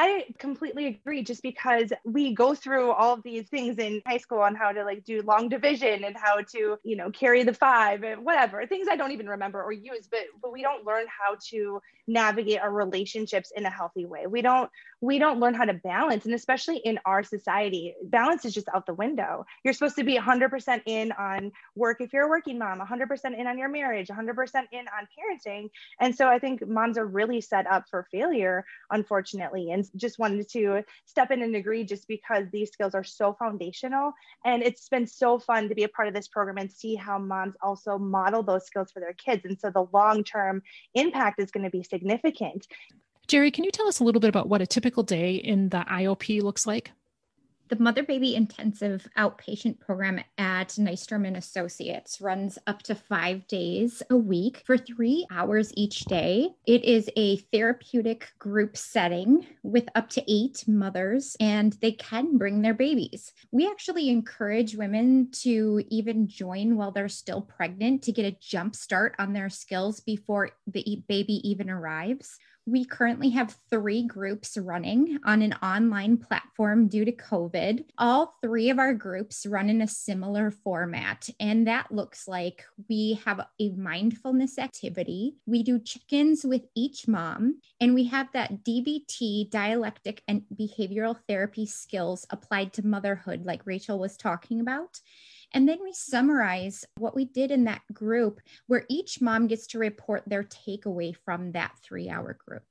I 0.00 0.26
completely 0.38 0.86
agree 0.86 1.24
just 1.24 1.42
because 1.42 1.92
we 2.04 2.32
go 2.32 2.54
through 2.54 2.92
all 2.92 3.14
of 3.14 3.24
these 3.24 3.48
things 3.48 3.78
in 3.78 4.00
high 4.06 4.18
school 4.18 4.38
on 4.38 4.54
how 4.54 4.70
to 4.70 4.84
like 4.84 5.02
do 5.02 5.22
long 5.22 5.48
division 5.48 6.04
and 6.04 6.16
how 6.16 6.36
to, 6.52 6.76
you 6.84 6.96
know, 6.96 7.10
carry 7.10 7.42
the 7.42 7.52
five 7.52 8.04
and 8.04 8.24
whatever, 8.24 8.64
things 8.64 8.86
I 8.88 8.94
don't 8.94 9.10
even 9.10 9.28
remember 9.28 9.60
or 9.60 9.72
use, 9.72 10.06
but 10.08 10.20
but 10.40 10.52
we 10.52 10.62
don't 10.62 10.86
learn 10.86 11.06
how 11.08 11.36
to 11.50 11.80
navigate 12.06 12.60
our 12.60 12.70
relationships 12.70 13.50
in 13.56 13.66
a 13.66 13.70
healthy 13.70 14.06
way. 14.06 14.28
We 14.28 14.40
don't 14.40 14.70
we 15.00 15.18
don't 15.18 15.38
learn 15.38 15.54
how 15.54 15.64
to 15.64 15.74
balance 15.74 16.24
and 16.24 16.34
especially 16.34 16.78
in 16.78 16.98
our 17.04 17.22
society, 17.22 17.94
balance 18.04 18.44
is 18.44 18.52
just 18.52 18.68
out 18.74 18.86
the 18.86 18.94
window. 18.94 19.46
You're 19.64 19.74
supposed 19.74 19.96
to 19.96 20.04
be 20.04 20.18
100% 20.18 20.82
in 20.86 21.12
on 21.12 21.52
work 21.76 22.00
if 22.00 22.12
you're 22.12 22.26
a 22.26 22.28
working 22.28 22.58
mom, 22.58 22.80
100% 22.80 23.38
in 23.38 23.46
on 23.46 23.58
your 23.58 23.68
marriage, 23.68 24.08
100% 24.08 24.16
in 24.72 24.84
on 24.88 25.08
parenting. 25.16 25.70
And 26.00 26.14
so 26.14 26.28
I 26.28 26.38
think 26.38 26.66
moms 26.66 26.98
are 26.98 27.06
really 27.06 27.40
set 27.40 27.66
up 27.66 27.84
for 27.88 28.06
failure 28.10 28.64
unfortunately. 28.90 29.70
And 29.70 29.86
just 29.96 30.18
wanted 30.18 30.48
to 30.50 30.82
step 31.04 31.30
in 31.30 31.42
and 31.42 31.54
agree 31.54 31.84
just 31.84 32.08
because 32.08 32.46
these 32.50 32.70
skills 32.70 32.94
are 32.94 33.04
so 33.04 33.34
foundational 33.34 34.12
and 34.44 34.62
it's 34.62 34.88
been 34.88 35.06
so 35.06 35.38
fun 35.38 35.68
to 35.68 35.74
be 35.74 35.84
a 35.84 35.88
part 35.88 36.08
of 36.08 36.14
this 36.14 36.28
program 36.28 36.58
and 36.58 36.70
see 36.70 36.94
how 36.94 37.18
moms 37.18 37.54
also 37.62 37.98
model 37.98 38.42
those 38.42 38.66
skills 38.66 38.90
for 38.90 39.00
their 39.00 39.12
kids. 39.12 39.44
And 39.44 39.58
so 39.58 39.70
the 39.70 39.86
long-term 39.92 40.62
impact 40.94 41.40
is 41.40 41.50
going 41.50 41.64
to 41.64 41.70
be 41.70 41.82
significant. 41.82 42.66
Jerry, 43.28 43.50
can 43.50 43.64
you 43.64 43.70
tell 43.70 43.86
us 43.86 44.00
a 44.00 44.04
little 44.04 44.22
bit 44.22 44.30
about 44.30 44.48
what 44.48 44.62
a 44.62 44.66
typical 44.66 45.02
day 45.02 45.34
in 45.34 45.68
the 45.68 45.84
IOP 45.86 46.42
looks 46.42 46.66
like? 46.66 46.92
The 47.68 47.76
Mother 47.78 48.02
Baby 48.02 48.34
Intensive 48.34 49.06
Outpatient 49.18 49.78
Program 49.78 50.18
at 50.38 50.68
Nystrom 50.70 51.26
and 51.26 51.36
Associates 51.36 52.22
runs 52.22 52.58
up 52.66 52.82
to 52.84 52.94
five 52.94 53.46
days 53.46 54.02
a 54.08 54.16
week 54.16 54.62
for 54.64 54.78
three 54.78 55.26
hours 55.30 55.70
each 55.76 56.06
day. 56.06 56.48
It 56.66 56.82
is 56.86 57.10
a 57.16 57.36
therapeutic 57.52 58.30
group 58.38 58.78
setting 58.78 59.46
with 59.62 59.90
up 59.94 60.08
to 60.10 60.24
eight 60.26 60.64
mothers, 60.66 61.36
and 61.38 61.74
they 61.82 61.92
can 61.92 62.38
bring 62.38 62.62
their 62.62 62.72
babies. 62.72 63.34
We 63.52 63.68
actually 63.68 64.08
encourage 64.08 64.74
women 64.74 65.30
to 65.42 65.84
even 65.90 66.28
join 66.28 66.78
while 66.78 66.92
they're 66.92 67.10
still 67.10 67.42
pregnant 67.42 68.04
to 68.04 68.12
get 68.12 68.24
a 68.24 68.38
jump 68.40 68.74
start 68.74 69.14
on 69.18 69.34
their 69.34 69.50
skills 69.50 70.00
before 70.00 70.52
the 70.66 71.04
baby 71.06 71.46
even 71.46 71.68
arrives. 71.68 72.38
We 72.68 72.84
currently 72.84 73.30
have 73.30 73.56
three 73.70 74.02
groups 74.02 74.58
running 74.58 75.18
on 75.24 75.40
an 75.40 75.54
online 75.62 76.18
platform 76.18 76.86
due 76.88 77.06
to 77.06 77.12
COVID. 77.12 77.84
All 77.96 78.34
three 78.42 78.68
of 78.68 78.78
our 78.78 78.92
groups 78.92 79.46
run 79.46 79.70
in 79.70 79.80
a 79.80 79.88
similar 79.88 80.50
format, 80.50 81.30
and 81.40 81.66
that 81.66 81.90
looks 81.90 82.28
like 82.28 82.66
we 82.86 83.18
have 83.24 83.40
a 83.58 83.70
mindfulness 83.70 84.58
activity. 84.58 85.36
We 85.46 85.62
do 85.62 85.78
check 85.78 86.12
ins 86.12 86.44
with 86.44 86.66
each 86.74 87.08
mom, 87.08 87.62
and 87.80 87.94
we 87.94 88.04
have 88.04 88.30
that 88.34 88.64
DBT, 88.64 89.48
dialectic 89.48 90.22
and 90.28 90.42
behavioral 90.54 91.16
therapy 91.26 91.64
skills 91.64 92.26
applied 92.28 92.74
to 92.74 92.86
motherhood, 92.86 93.46
like 93.46 93.62
Rachel 93.64 93.98
was 93.98 94.18
talking 94.18 94.60
about. 94.60 95.00
And 95.52 95.68
then 95.68 95.78
we 95.82 95.92
summarize 95.92 96.84
what 96.96 97.16
we 97.16 97.24
did 97.24 97.50
in 97.50 97.64
that 97.64 97.82
group, 97.92 98.40
where 98.66 98.84
each 98.88 99.20
mom 99.20 99.46
gets 99.46 99.66
to 99.68 99.78
report 99.78 100.24
their 100.26 100.44
takeaway 100.44 101.14
from 101.24 101.52
that 101.52 101.72
three 101.82 102.08
hour 102.08 102.36
group. 102.46 102.64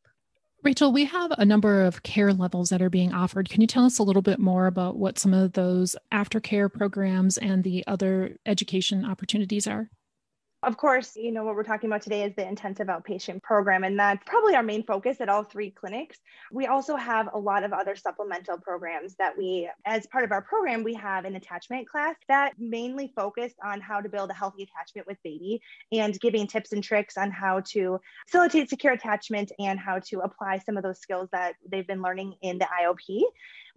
Rachel, 0.64 0.92
we 0.92 1.06
have 1.06 1.32
a 1.32 1.46
number 1.46 1.84
of 1.84 2.04
care 2.04 2.34
levels 2.34 2.70
that 2.70 2.82
are 2.82 2.90
being 2.90 3.14
offered. 3.14 3.50
Can 3.50 3.62
you 3.62 3.68
tell 3.68 3.86
us 3.86 4.00
a 4.00 4.04
little 4.04 4.22
bit 4.22 4.40
more 4.40 4.66
about 4.66 4.98
what 4.98 5.20
some 5.20 5.34
of 5.34 5.54
those 5.54 5.96
aftercare 6.12 6.72
programs 6.72 7.38
and 7.38 7.64
the 7.64 7.86
other 7.88 8.38
education 8.46 9.06
opportunities 9.06 9.68
are? 9.68 9.90
Of 10.68 10.76
course, 10.76 11.16
you 11.16 11.32
know, 11.32 11.46
what 11.46 11.56
we're 11.56 11.64
talking 11.64 11.90
about 11.90 12.02
today 12.02 12.24
is 12.24 12.36
the 12.36 12.46
intensive 12.46 12.88
outpatient 12.88 13.42
program, 13.42 13.86
and 13.86 13.98
that's 13.98 14.22
probably 14.26 14.54
our 14.54 14.62
main 14.62 14.84
focus 14.84 15.22
at 15.22 15.30
all 15.30 15.46
three 15.46 15.72
clinics. 15.72 16.20
We 16.52 16.66
also 16.66 16.98
have 16.98 17.30
a 17.34 17.40
lot 17.40 17.64
of 17.64 17.72
other 17.72 17.96
supplemental 17.96 18.58
programs 18.58 19.16
that 19.16 19.38
we, 19.38 19.70
as 19.86 20.06
part 20.08 20.26
of 20.26 20.34
our 20.34 20.42
program, 20.42 20.84
we 20.84 20.94
have 20.96 21.24
an 21.24 21.38
attachment 21.38 21.88
class 21.88 22.18
that 22.28 22.52
mainly 22.60 23.14
focused 23.16 23.56
on 23.64 23.80
how 23.80 24.02
to 24.02 24.10
build 24.10 24.30
a 24.30 24.34
healthy 24.34 24.64
attachment 24.64 25.08
with 25.08 25.18
baby 25.24 25.62
and 25.94 26.20
giving 26.20 26.46
tips 26.46 26.74
and 26.74 26.84
tricks 26.84 27.16
on 27.16 27.32
how 27.32 27.62
to 27.62 28.02
facilitate 28.26 28.70
secure 28.70 28.92
attachment 28.92 29.54
and 29.60 29.80
how 29.80 30.00
to 30.00 30.20
apply 30.20 30.58
some 30.58 30.76
of 30.76 30.84
those 30.84 31.00
skills 31.00 31.30
that 31.32 31.54
they've 31.72 31.88
been 31.88 32.02
learning 32.02 32.34
in 32.42 32.58
the 32.58 32.68
IOP. 32.84 33.22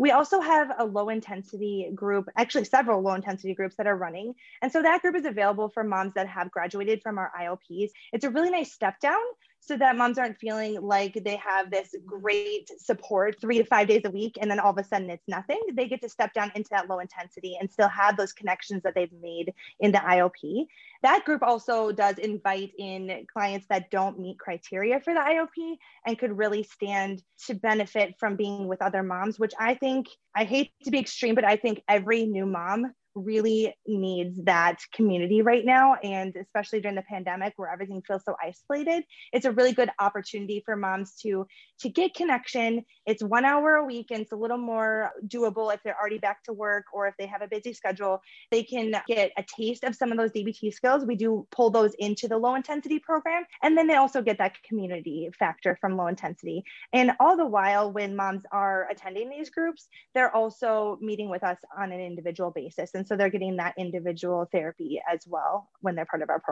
We 0.01 0.13
also 0.13 0.41
have 0.41 0.73
a 0.79 0.85
low 0.87 1.11
intensity 1.11 1.91
group, 1.95 2.31
actually, 2.35 2.65
several 2.65 3.03
low 3.03 3.13
intensity 3.13 3.53
groups 3.53 3.77
that 3.77 3.87
are 3.87 3.95
running. 3.95 4.35
And 4.63 4.73
so 4.73 4.81
that 4.81 5.03
group 5.03 5.15
is 5.15 5.27
available 5.27 5.69
for 5.69 5.85
moms 5.85 6.15
that 6.15 6.27
have 6.27 6.51
graduated 6.51 7.03
from 7.03 7.19
our 7.19 7.31
IOPs. 7.39 7.91
It's 8.11 8.25
a 8.25 8.31
really 8.31 8.49
nice 8.49 8.73
step 8.73 8.99
down 8.99 9.21
so 9.61 9.77
that 9.77 9.97
moms 9.97 10.19
aren't 10.19 10.39
feeling 10.39 10.81
like 10.81 11.21
they 11.23 11.37
have 11.37 11.71
this 11.71 11.95
great 12.07 12.71
support 12.79 13.41
three 13.41 13.59
to 13.59 13.65
five 13.65 13.87
days 13.87 14.03
a 14.05 14.11
week 14.11 14.37
and 14.41 14.51
then 14.51 14.59
all 14.59 14.71
of 14.71 14.79
a 14.79 14.85
sudden 14.85 15.11
it's 15.11 15.29
nothing. 15.29 15.61
They 15.75 15.87
get 15.87 16.01
to 16.03 16.09
step 16.09 16.33
down 16.33 16.51
into 16.55 16.71
that 16.71 16.89
low 16.89 16.99
intensity 16.99 17.57
and 17.61 17.71
still 17.71 17.89
have 17.89 18.17
those 18.17 18.33
connections 18.33 18.83
that 18.83 18.95
they've 18.95 19.13
made 19.21 19.53
in 19.79 19.93
the 19.93 19.99
IOP. 19.99 20.67
That 21.03 21.25
group 21.25 21.43
also 21.43 21.93
does 21.93 22.19
invite 22.19 22.73
in 22.79 23.27
clients 23.33 23.67
that 23.69 23.91
don't 23.91 24.19
meet 24.19 24.39
criteria 24.39 25.01
for 25.01 25.15
the 25.15 25.21
IOP 25.21 25.77
and 26.07 26.19
could 26.19 26.37
really 26.37 26.63
stand 26.63 27.23
to 27.47 27.55
benefit 27.55 28.17
from 28.19 28.37
being 28.37 28.67
with 28.67 28.83
other 28.83 29.03
moms, 29.03 29.39
which 29.39 29.53
I 29.59 29.75
think, 29.75 30.09
I 30.35 30.45
hate 30.45 30.73
to 30.85 30.91
be 30.91 30.99
extreme, 30.99 31.35
but 31.35 31.45
I 31.45 31.57
think 31.57 31.83
every 31.89 32.27
new 32.27 32.47
mom 32.47 32.93
really 33.15 33.75
needs 33.87 34.43
that 34.45 34.79
community 34.95 35.43
right 35.43 35.65
now. 35.65 35.95
And 35.97 36.35
especially 36.37 36.81
during 36.81 36.97
the 36.97 37.03
pandemic 37.03 37.55
where 37.57 37.71
everything 37.71 38.03
feels 38.03 38.25
so 38.25 38.37
isolated, 38.43 39.05
it's 39.33 39.47
a 39.47 39.53
really 39.53 39.73
good 39.73 39.91
opportunity 39.99 40.63
for 40.65 40.77
moms 40.77 41.15
to, 41.23 41.47
to 41.81 41.89
get 41.89 42.15
connection. 42.15 42.85
It's 43.07 43.23
one 43.23 43.45
hour 43.45 43.77
a 43.77 43.85
week 43.85 44.09
and 44.11 44.23
it's 44.23 44.33
a 44.33 44.37
little 44.37 44.59
more 44.59 45.11
doable 45.27 45.73
if 45.75 45.83
they're 45.83 45.99
already 45.99 46.19
back 46.19 46.43
to 46.45 46.53
work 46.53 46.85
or 46.93 47.07
if 47.07 47.15
they 47.19 47.27
have 47.27 47.43
a 47.43 47.49
busy 47.49 47.73
schedule. 47.73 48.21
They 48.51 48.63
can 48.63 48.95
get 49.07 49.33
a 49.37 49.45
taste 49.45 49.85
of 49.85 49.95
some 49.95 50.13
of 50.13 50.19
those 50.19 50.31
DBT 50.31 50.73
skills. 50.73 51.05
We 51.05 51.17
do 51.17 51.47
pull 51.51 51.71
those 51.71 51.95
into 51.99 52.29
the 52.29 52.39
low 52.39 52.55
intensity 52.55 52.99
program. 52.99 53.45
And 53.63 53.77
then 53.77 53.87
they 53.87 53.97
also 53.97 54.23
get 54.23 54.39
that 54.39 54.63
community 54.63 55.31
factor 55.39 55.77
from 55.81 55.97
low 55.97 56.07
intensity. 56.07 56.65
And 56.93 57.13
all 57.21 57.37
the 57.37 57.47
while, 57.47 57.93
when 57.93 58.17
moms 58.17 58.43
are 58.53 58.89
attending 58.91 59.31
these 59.31 59.51
groups, 59.51 59.89
they're 60.15 60.35
also 60.35 60.99
meeting 61.01 61.29
with 61.29 61.43
us 61.43 61.59
on 61.77 61.93
an 61.93 62.01
individual 62.01 62.51
basis. 62.51 62.91
And 62.95 63.00
so 63.07 63.17
they're 63.17 63.31
getting 63.31 63.57
that 63.57 63.75
individual 63.79 64.49
therapy 64.53 65.01
as 65.11 65.21
well 65.27 65.69
when 65.81 65.95
they're 65.95 66.07
part 66.07 66.23
of 66.23 66.31
our 66.31 66.43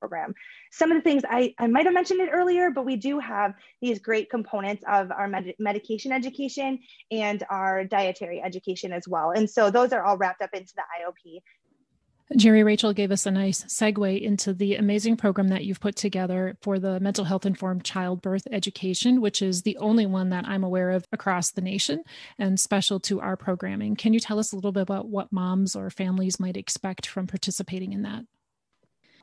program. 0.00 0.34
Some 0.70 0.90
of 0.90 0.96
the 0.96 1.02
things 1.02 1.22
I, 1.28 1.54
I 1.58 1.66
might 1.66 1.84
have 1.84 1.94
mentioned 1.94 2.20
it 2.20 2.30
earlier, 2.32 2.70
but 2.70 2.84
we 2.84 2.96
do 2.96 3.18
have 3.18 3.54
these 3.80 3.98
great 3.98 4.30
components 4.30 4.84
of 4.86 5.10
our 5.10 5.28
med- 5.28 5.54
medication 5.58 6.12
education 6.12 6.78
and 7.10 7.42
our 7.50 7.84
dietary 7.84 8.42
education 8.42 8.92
as 8.92 9.08
well. 9.08 9.30
And 9.30 9.48
so 9.48 9.70
those 9.70 9.92
are 9.92 10.02
all 10.04 10.16
wrapped 10.16 10.42
up 10.42 10.50
into 10.52 10.74
the 10.74 10.82
IOP. 10.82 11.40
Jerry 12.34 12.64
Rachel 12.64 12.92
gave 12.92 13.12
us 13.12 13.24
a 13.24 13.30
nice 13.30 13.62
segue 13.64 14.20
into 14.20 14.52
the 14.52 14.74
amazing 14.74 15.16
program 15.16 15.48
that 15.48 15.64
you've 15.64 15.78
put 15.78 15.94
together 15.94 16.56
for 16.60 16.80
the 16.80 16.98
mental 16.98 17.24
health 17.24 17.46
informed 17.46 17.84
childbirth 17.84 18.48
education, 18.50 19.20
which 19.20 19.40
is 19.40 19.62
the 19.62 19.76
only 19.76 20.06
one 20.06 20.30
that 20.30 20.44
I'm 20.44 20.64
aware 20.64 20.90
of 20.90 21.06
across 21.12 21.52
the 21.52 21.60
nation 21.60 22.02
and 22.36 22.58
special 22.58 22.98
to 23.00 23.20
our 23.20 23.36
programming. 23.36 23.94
Can 23.94 24.12
you 24.12 24.18
tell 24.18 24.40
us 24.40 24.52
a 24.52 24.56
little 24.56 24.72
bit 24.72 24.82
about 24.82 25.08
what 25.08 25.32
moms 25.32 25.76
or 25.76 25.88
families 25.88 26.40
might 26.40 26.56
expect 26.56 27.06
from 27.06 27.28
participating 27.28 27.92
in 27.92 28.02
that? 28.02 28.24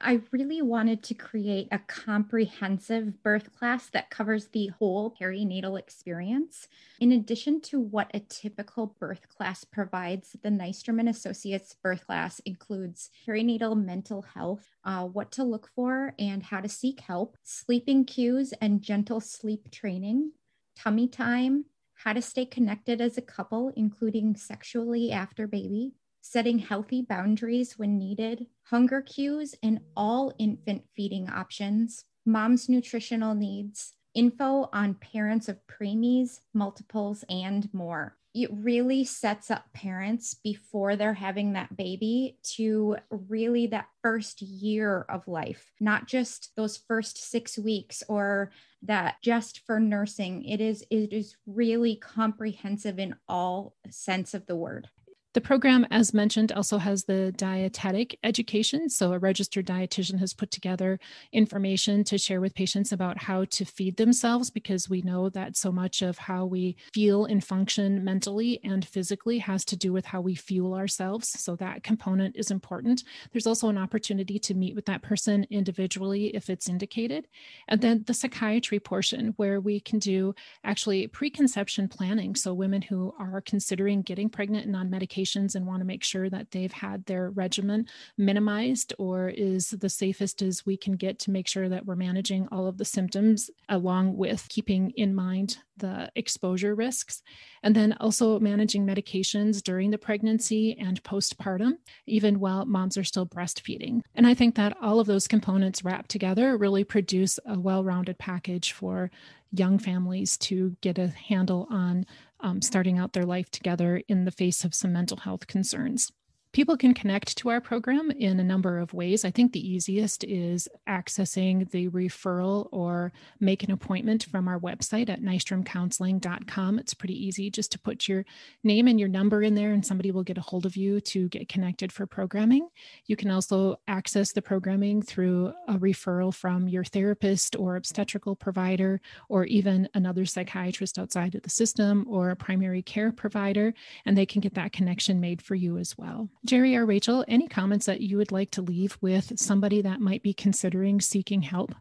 I 0.02 0.22
really 0.32 0.62
wanted 0.62 1.02
to 1.04 1.14
create 1.14 1.68
a 1.72 1.80
comprehensive 1.80 3.24
birth 3.24 3.54
class 3.56 3.90
that 3.92 4.10
covers 4.10 4.48
the 4.48 4.68
whole 4.68 5.16
perinatal 5.20 5.80
experience. 5.80 6.68
In 7.00 7.12
addition 7.12 7.62
to 7.62 7.80
what 7.80 8.12
a 8.14 8.20
typical 8.20 8.96
birth 9.00 9.30
class 9.30 9.64
provides, 9.64 10.36
the 10.42 10.50
Nystrom 10.50 11.10
Associates 11.10 11.76
birth 11.82 12.06
class 12.06 12.40
includes 12.40 13.10
perinatal 13.26 13.82
mental 13.82 14.22
health, 14.22 14.66
uh, 14.84 15.06
what 15.06 15.32
to 15.34 15.44
look 15.44 15.70
for 15.74 16.14
and 16.20 16.44
how 16.44 16.60
to 16.60 16.70
seek 16.70 17.00
help, 17.00 17.38
sleeping 17.44 18.06
cues 18.06 18.54
and 18.62 18.82
gentle 18.82 19.22
sleep 19.22 19.72
training, 19.72 20.32
tummy 20.76 21.08
time, 21.08 21.66
how 21.96 22.12
to 22.12 22.22
stay 22.22 22.46
connected 22.46 23.00
as 23.00 23.18
a 23.18 23.22
couple, 23.22 23.72
including 23.76 24.36
sexually 24.36 25.12
after 25.12 25.48
baby, 25.48 25.94
setting 26.24 26.58
healthy 26.58 27.02
boundaries 27.02 27.78
when 27.78 28.00
needed, 28.00 28.48
hunger 28.64 29.02
cues, 29.02 29.54
and 29.62 29.80
all 29.96 30.34
infant 30.40 30.84
feeding 30.96 31.30
options, 31.30 32.06
mom's 32.26 32.68
nutritional 32.70 33.36
needs, 33.36 33.94
info 34.16 34.70
on 34.74 34.96
parents 34.96 35.50
of 35.50 35.60
preemies, 35.68 36.40
multiples, 36.54 37.24
and 37.30 37.72
more 37.74 38.16
it 38.34 38.50
really 38.52 39.04
sets 39.04 39.52
up 39.52 39.72
parents 39.74 40.34
before 40.34 40.96
they're 40.96 41.14
having 41.14 41.54
that 41.54 41.78
baby 41.78 42.38
to 42.42 42.98
really 43.12 43.68
that 43.68 43.88
first 44.02 44.42
year 44.42 45.06
of 45.08 45.28
life, 45.28 45.72
not 45.80 46.08
just 46.08 46.52
those 46.56 46.78
first 46.78 47.30
six 47.30 47.60
weeks 47.60 48.02
or 48.10 48.52
that 48.82 49.16
just 49.22 49.60
for 49.68 49.80
nursing. 49.80 50.44
It 50.46 50.62
is 50.62 50.84
it 50.90 51.14
is 51.14 51.36
really 51.46 51.96
comprehensive 51.96 52.98
in 52.98 53.16
all 53.28 53.76
sense 53.92 54.34
of 54.34 54.48
the 54.48 54.56
word. 54.56 54.90
The 55.34 55.42
program, 55.42 55.88
as 55.90 56.14
mentioned, 56.14 56.52
also 56.52 56.78
has 56.78 57.06
the 57.06 57.32
dietetic 57.32 58.20
education. 58.24 58.88
So, 58.88 59.14
a 59.14 59.18
registered 59.18 59.66
dietitian 59.66 60.20
has 60.20 60.32
put 60.32 60.52
together 60.52 61.00
information 61.32 62.04
to 62.04 62.20
share 62.20 62.40
with 62.40 62.54
patients 62.54 62.92
about 62.92 63.18
how 63.18 63.46
to 63.46 63.66
feed 63.66 63.98
themselves 63.98 64.52
because 64.52 64.92
we 64.92 65.02
know 65.02 65.30
that 65.30 65.58
so 65.58 65.72
much 65.72 66.04
of 66.04 66.20
how 66.20 66.46
we 66.46 66.76
feel 66.94 67.26
and 67.26 67.44
function 67.44 68.04
mentally 68.04 68.60
and 68.64 68.86
physically 68.86 69.40
has 69.40 69.66
to 69.66 69.76
do 69.76 69.92
with 69.92 70.06
how 70.06 70.22
we 70.22 70.36
fuel 70.36 70.76
ourselves. 70.76 71.30
So, 71.30 71.56
that 71.56 71.82
component 71.82 72.36
is 72.36 72.52
important. 72.52 73.04
There's 73.32 73.48
also 73.48 73.70
an 73.70 73.78
opportunity 73.80 74.38
to 74.38 74.54
meet 74.54 74.76
with 74.76 74.86
that 74.86 75.02
person 75.02 75.48
individually 75.50 76.28
if 76.36 76.48
it's 76.48 76.70
indicated. 76.70 77.28
And 77.68 77.82
then 77.82 78.04
the 78.06 78.14
psychiatry 78.14 78.80
portion, 78.80 79.34
where 79.38 79.60
we 79.60 79.80
can 79.80 79.98
do 79.98 80.36
actually 80.64 81.08
preconception 81.08 81.88
planning. 81.88 82.36
So, 82.36 82.54
women 82.54 82.84
who 82.84 83.16
are 83.18 83.42
considering 83.42 84.04
getting 84.04 84.30
pregnant 84.30 84.68
and 84.68 84.76
on 84.76 84.92
medication 84.92 85.23
and 85.56 85.66
want 85.66 85.82
to 85.82 85.86
make 85.86 86.04
sure 86.04 86.30
that 86.30 86.52
they've 86.52 86.72
had 86.72 87.06
their 87.06 87.30
regimen 87.32 87.88
minimized 88.18 88.94
or 88.98 89.30
is 89.30 89.70
the 89.70 89.90
safest 89.90 90.42
as 90.42 90.66
we 90.66 90.78
can 90.78 90.94
get 90.94 91.20
to 91.20 91.32
make 91.32 91.48
sure 91.48 91.70
that 91.70 91.86
we're 91.86 91.96
managing 91.96 92.48
all 92.52 92.68
of 92.68 92.78
the 92.78 92.86
symptoms 92.86 93.50
along 93.70 94.18
with 94.18 94.48
keeping 94.50 94.92
in 94.92 95.16
mind 95.16 95.58
the 95.78 96.12
exposure 96.16 96.76
risks. 96.76 97.24
And 97.64 97.76
then 97.76 97.94
also 98.00 98.40
managing 98.40 98.86
medications 98.86 99.62
during 99.62 99.92
the 99.92 99.98
pregnancy 99.98 100.78
and 100.80 101.02
postpartum, 101.04 101.74
even 102.06 102.40
while 102.40 102.66
moms 102.66 102.98
are 102.98 103.04
still 103.04 103.26
breastfeeding. 103.26 104.02
And 104.16 104.28
I 104.28 104.34
think 104.34 104.56
that 104.56 104.78
all 104.82 105.00
of 105.00 105.08
those 105.08 105.28
components 105.28 105.84
wrapped 105.84 106.12
together 106.12 106.58
really 106.58 106.84
produce 106.84 107.40
a 107.46 107.60
well 107.60 107.84
rounded 107.84 108.18
package 108.18 108.72
for 108.72 109.10
young 109.54 109.78
families 109.78 110.38
to 110.38 110.76
get 110.82 110.98
a 110.98 111.08
handle 111.08 111.68
on 111.70 112.06
um, 112.40 112.62
starting 112.62 112.98
out 112.98 113.14
their 113.14 113.26
life 113.26 113.50
together 113.50 114.02
in 114.08 114.26
the 114.26 114.32
face 114.32 114.64
of 114.64 114.74
some 114.74 114.92
mental 114.92 115.18
health 115.18 115.48
concerns. 115.48 116.12
People 116.54 116.78
can 116.78 116.94
connect 116.94 117.36
to 117.38 117.50
our 117.50 117.60
program 117.60 118.12
in 118.12 118.40
a 118.40 118.44
number 118.44 118.78
of 118.78 118.94
ways. 118.94 119.26
I 119.26 119.32
think 119.32 119.52
the 119.52 119.68
easiest 119.68 120.24
is 120.24 120.70
accessing 120.88 121.68
the 121.72 121.90
referral 121.90 122.70
or 122.72 123.12
make 123.40 123.64
an 123.64 123.72
appointment 123.72 124.26
from 124.26 124.48
our 124.48 124.60
website 124.60 125.10
at 125.10 125.20
nystromcounseling.com. 125.20 126.78
It's 126.78 126.94
pretty 126.94 127.26
easy 127.26 127.50
just 127.50 127.72
to 127.72 127.80
put 127.80 128.08
your 128.08 128.24
name 128.64 128.88
and 128.88 129.00
your 129.00 129.10
number 129.10 129.42
in 129.42 129.56
there, 129.56 129.72
and 129.72 129.84
somebody 129.84 130.12
will 130.12 130.22
get 130.22 130.38
a 130.38 130.42
hold 130.42 130.68
of 130.68 130.78
you 130.78 131.02
to 131.02 131.28
get 131.30 131.50
connected 131.50 131.92
for 131.92 132.06
programming. 132.06 132.70
You 133.08 133.16
can 133.16 133.32
also 133.32 133.78
access 133.88 134.32
the 134.32 134.44
programming 134.44 135.02
through 135.02 135.54
a 135.68 135.80
referral 135.80 136.32
from 136.32 136.68
your 136.68 136.84
therapist 136.84 137.56
or 137.56 137.78
obstetrical 137.78 138.36
provider, 138.36 139.02
or 139.28 139.46
even 139.46 139.90
another 139.96 140.26
psychiatrist 140.26 141.00
outside 141.00 141.34
of 141.34 141.42
the 141.42 141.50
system 141.50 142.06
or 142.08 142.30
a 142.30 142.36
primary 142.36 142.84
care 142.84 143.12
provider, 143.12 143.74
and 144.06 144.16
they 144.16 144.28
can 144.28 144.40
get 144.40 144.54
that 144.54 144.72
connection 144.72 145.20
made 145.20 145.42
for 145.42 145.56
you 145.56 145.80
as 145.80 145.98
well. 145.98 146.30
Jerry 146.46 146.76
or 146.76 146.86
Rachel, 146.86 147.24
any 147.28 147.48
comments 147.48 147.86
that 147.86 148.02
you 148.02 148.18
would 148.18 148.34
like 148.34 148.52
to 148.52 148.62
leave 148.62 148.98
with 149.00 149.40
somebody 149.40 149.82
that 149.82 150.02
might 150.02 150.24
be 150.24 150.34
considering 150.34 151.00
seeking 151.00 151.42
help? 151.42 151.74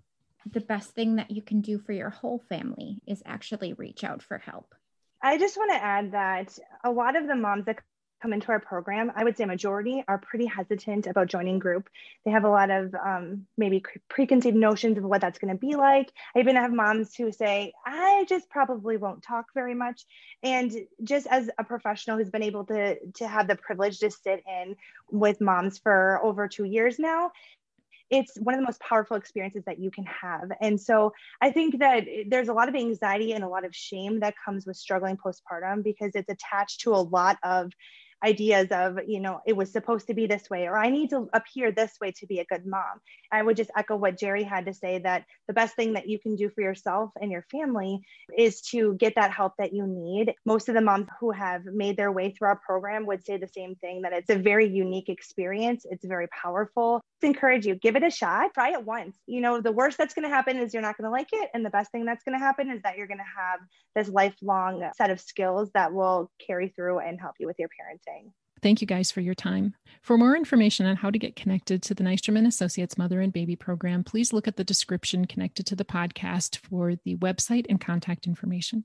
The 0.51 0.61
best 0.61 0.91
thing 0.91 1.17
that 1.17 1.33
you 1.33 1.43
can 1.43 1.61
do 1.61 1.79
for 1.79 1.93
your 1.93 2.11
whole 2.11 2.43
family 2.49 3.01
is 3.07 3.23
actually 3.27 3.73
reach 3.73 4.05
out 4.05 4.23
for 4.23 4.39
help. 4.39 4.75
I 5.21 5.37
just 5.37 5.57
want 5.57 5.73
to 5.73 5.83
add 5.83 6.13
that 6.13 6.57
a 6.85 6.91
lot 6.91 7.17
of 7.17 7.27
the 7.27 7.35
moms 7.35 7.65
that 7.67 7.81
come 8.23 8.33
into 8.33 8.49
our 8.51 8.61
program, 8.61 9.11
I 9.17 9.25
would 9.25 9.37
say 9.37 9.45
majority 9.45 10.05
are 10.07 10.19
pretty 10.19 10.47
hesitant 10.47 11.09
about 11.09 11.27
joining 11.27 11.59
group. 11.59 11.89
They 12.25 12.31
have 12.31 12.45
a 12.45 12.49
lot 12.49 12.71
of 12.71 12.95
um, 12.95 13.47
maybe 13.59 13.83
preconceived 14.09 14.57
notions 14.57 14.97
of 14.97 15.05
what 15.05 15.21
that's 15.21 15.41
going 15.41 15.53
to 15.53 15.59
be 15.59 15.75
like. 15.75 16.13
I 16.35 16.39
even 16.39 16.55
have 16.55 16.73
moms 16.73 17.15
who 17.17 17.33
say, 17.33 17.73
I 17.85 18.25
just 18.29 18.49
probably 18.49 18.97
won't 18.97 19.23
talk 19.25 19.47
very 19.55 19.75
much. 19.75 20.07
And 20.43 20.73
just 21.03 21.27
as 21.27 21.51
a 21.59 21.65
professional 21.65 22.17
who's 22.17 22.31
been 22.31 22.45
able 22.45 22.65
to, 22.67 22.97
to 23.15 23.27
have 23.27 23.49
the 23.49 23.57
privilege 23.57 23.99
to 23.99 24.11
sit 24.11 24.45
in 24.47 24.77
with 25.11 25.41
moms 25.41 25.79
for 25.79 26.21
over 26.23 26.47
two 26.47 26.65
years 26.65 26.99
now, 26.99 27.33
it's 28.13 28.37
one 28.37 28.55
of 28.55 28.61
the 28.61 28.67
most 28.67 28.81
powerful 28.81 29.17
experiences 29.17 29.65
that 29.65 29.79
you 29.79 29.91
can 29.91 30.05
have. 30.05 30.53
And 30.61 30.79
so 30.79 31.15
I 31.41 31.51
think 31.51 31.79
that 31.79 32.05
there's 32.29 32.49
a 32.49 32.53
lot 32.53 32.69
of 32.69 32.75
anxiety 32.75 33.33
and 33.33 33.43
a 33.43 33.49
lot 33.49 33.65
of 33.65 33.75
shame 33.75 34.21
that 34.21 34.35
comes 34.45 34.67
with 34.67 34.77
struggling 34.77 35.17
postpartum 35.17 35.83
because 35.83 36.13
it's 36.15 36.29
attached 36.29 36.83
to 36.83 36.91
a 36.91 37.01
lot 37.01 37.39
of 37.43 37.73
ideas 38.25 38.69
of, 38.71 38.99
you 39.07 39.21
know, 39.21 39.41
it 39.47 39.57
was 39.57 39.73
supposed 39.73 40.07
to 40.07 40.15
be 40.15 40.27
this 40.27 40.49
way, 40.51 40.67
or 40.67 40.77
I 40.77 40.91
need 40.91 41.11
to 41.11 41.29
appear 41.33 41.73
this 41.73 41.93
way 42.01 42.13
to 42.13 42.27
be 42.27 42.39
a 42.39 42.45
good 42.45 42.67
mom. 42.67 43.01
I 43.31 43.43
would 43.43 43.57
just 43.57 43.71
echo 43.77 43.97
what 43.97 44.19
Jerry 44.19 44.43
had 44.43 44.67
to 44.67 44.75
say 44.75 44.99
that 45.01 45.25
the 45.49 45.55
best 45.55 45.75
thing 45.75 45.95
that 45.95 46.09
you 46.09 46.19
can 46.19 46.37
do 46.37 46.51
for 46.51 46.61
yourself 46.61 47.11
and 47.21 47.33
your 47.33 47.45
family 47.51 48.01
is 48.37 48.61
to 48.63 48.95
get 48.95 49.15
that 49.17 49.33
help 49.33 49.55
that 49.59 49.73
you 49.73 49.87
need. 49.87 50.35
Most 50.45 50.69
of 50.69 50.75
the 50.75 50.81
moms 50.81 51.09
who 51.21 51.31
have 51.31 51.65
made 51.65 51.97
their 51.97 52.13
way 52.13 52.31
through 52.31 52.49
our 52.49 52.61
program 52.65 53.07
would 53.07 53.25
say 53.25 53.37
the 53.37 53.49
same 53.49 53.75
thing 53.77 54.03
that 54.03 54.13
it's 54.13 54.31
a 54.31 54.37
very 54.37 54.69
unique 54.69 55.09
experience. 55.09 55.85
It's 55.89 56.05
very 56.05 56.29
powerful. 56.29 57.01
I 57.23 57.27
encourage 57.27 57.67
you, 57.67 57.75
give 57.75 57.97
it 57.97 58.03
a 58.03 58.11
shot, 58.11 58.53
try 58.55 58.73
it 58.73 58.85
once. 58.85 59.17
You 59.27 59.41
know, 59.41 59.61
the 59.61 59.73
worst 59.73 59.97
that's 59.97 60.15
going 60.15 60.29
to 60.29 60.35
happen 60.35 60.57
is 60.59 60.73
you're 60.73 60.83
not 60.83 60.99
going 60.99 61.07
to 61.07 61.11
like 61.11 61.29
it. 61.33 61.51
And 61.55 61.65
the 61.65 61.71
best 61.71 61.91
thing 61.93 62.05
that's 62.05 62.25
going 62.25 62.39
to 62.39 62.45
happen 62.45 62.71
is 62.71 62.83
that 62.83 62.97
you're 62.97 63.07
going 63.07 63.19
to 63.19 63.25
have 63.25 63.61
this 63.95 64.09
lifelong 64.09 64.91
set 64.97 65.11
of 65.11 65.21
skills 65.21 65.71
that 65.75 65.93
will 65.93 66.31
carry 66.45 66.69
through 66.69 66.99
and 66.99 67.21
help 67.21 67.35
you 67.39 67.47
with 67.47 67.59
your 67.59 67.69
parenting. 67.69 68.12
Thank 68.63 68.81
you 68.81 68.87
guys 68.87 69.11
for 69.11 69.21
your 69.21 69.35
time. 69.35 69.75
For 70.03 70.17
more 70.17 70.37
information 70.37 70.87
on 70.87 70.97
how 70.97 71.11
to 71.11 71.19
get 71.19 71.35
connected 71.35 71.83
to 71.83 71.95
the 71.95 72.05
Nystrom 72.05 72.47
Associates 72.47 72.97
Mother 72.97 73.21
and 73.21 73.33
Baby 73.33 73.57
Program, 73.57 74.05
please 74.05 74.33
look 74.33 74.47
at 74.47 74.57
the 74.57 74.65
description 74.65 75.27
connected 75.27 75.67
to 75.67 75.77
the 75.77 75.85
podcast 75.85 76.59
for 76.59 76.95
the 77.05 77.17
website 77.17 77.67
and 77.69 77.81
contact 77.81 78.27
information. 78.27 78.85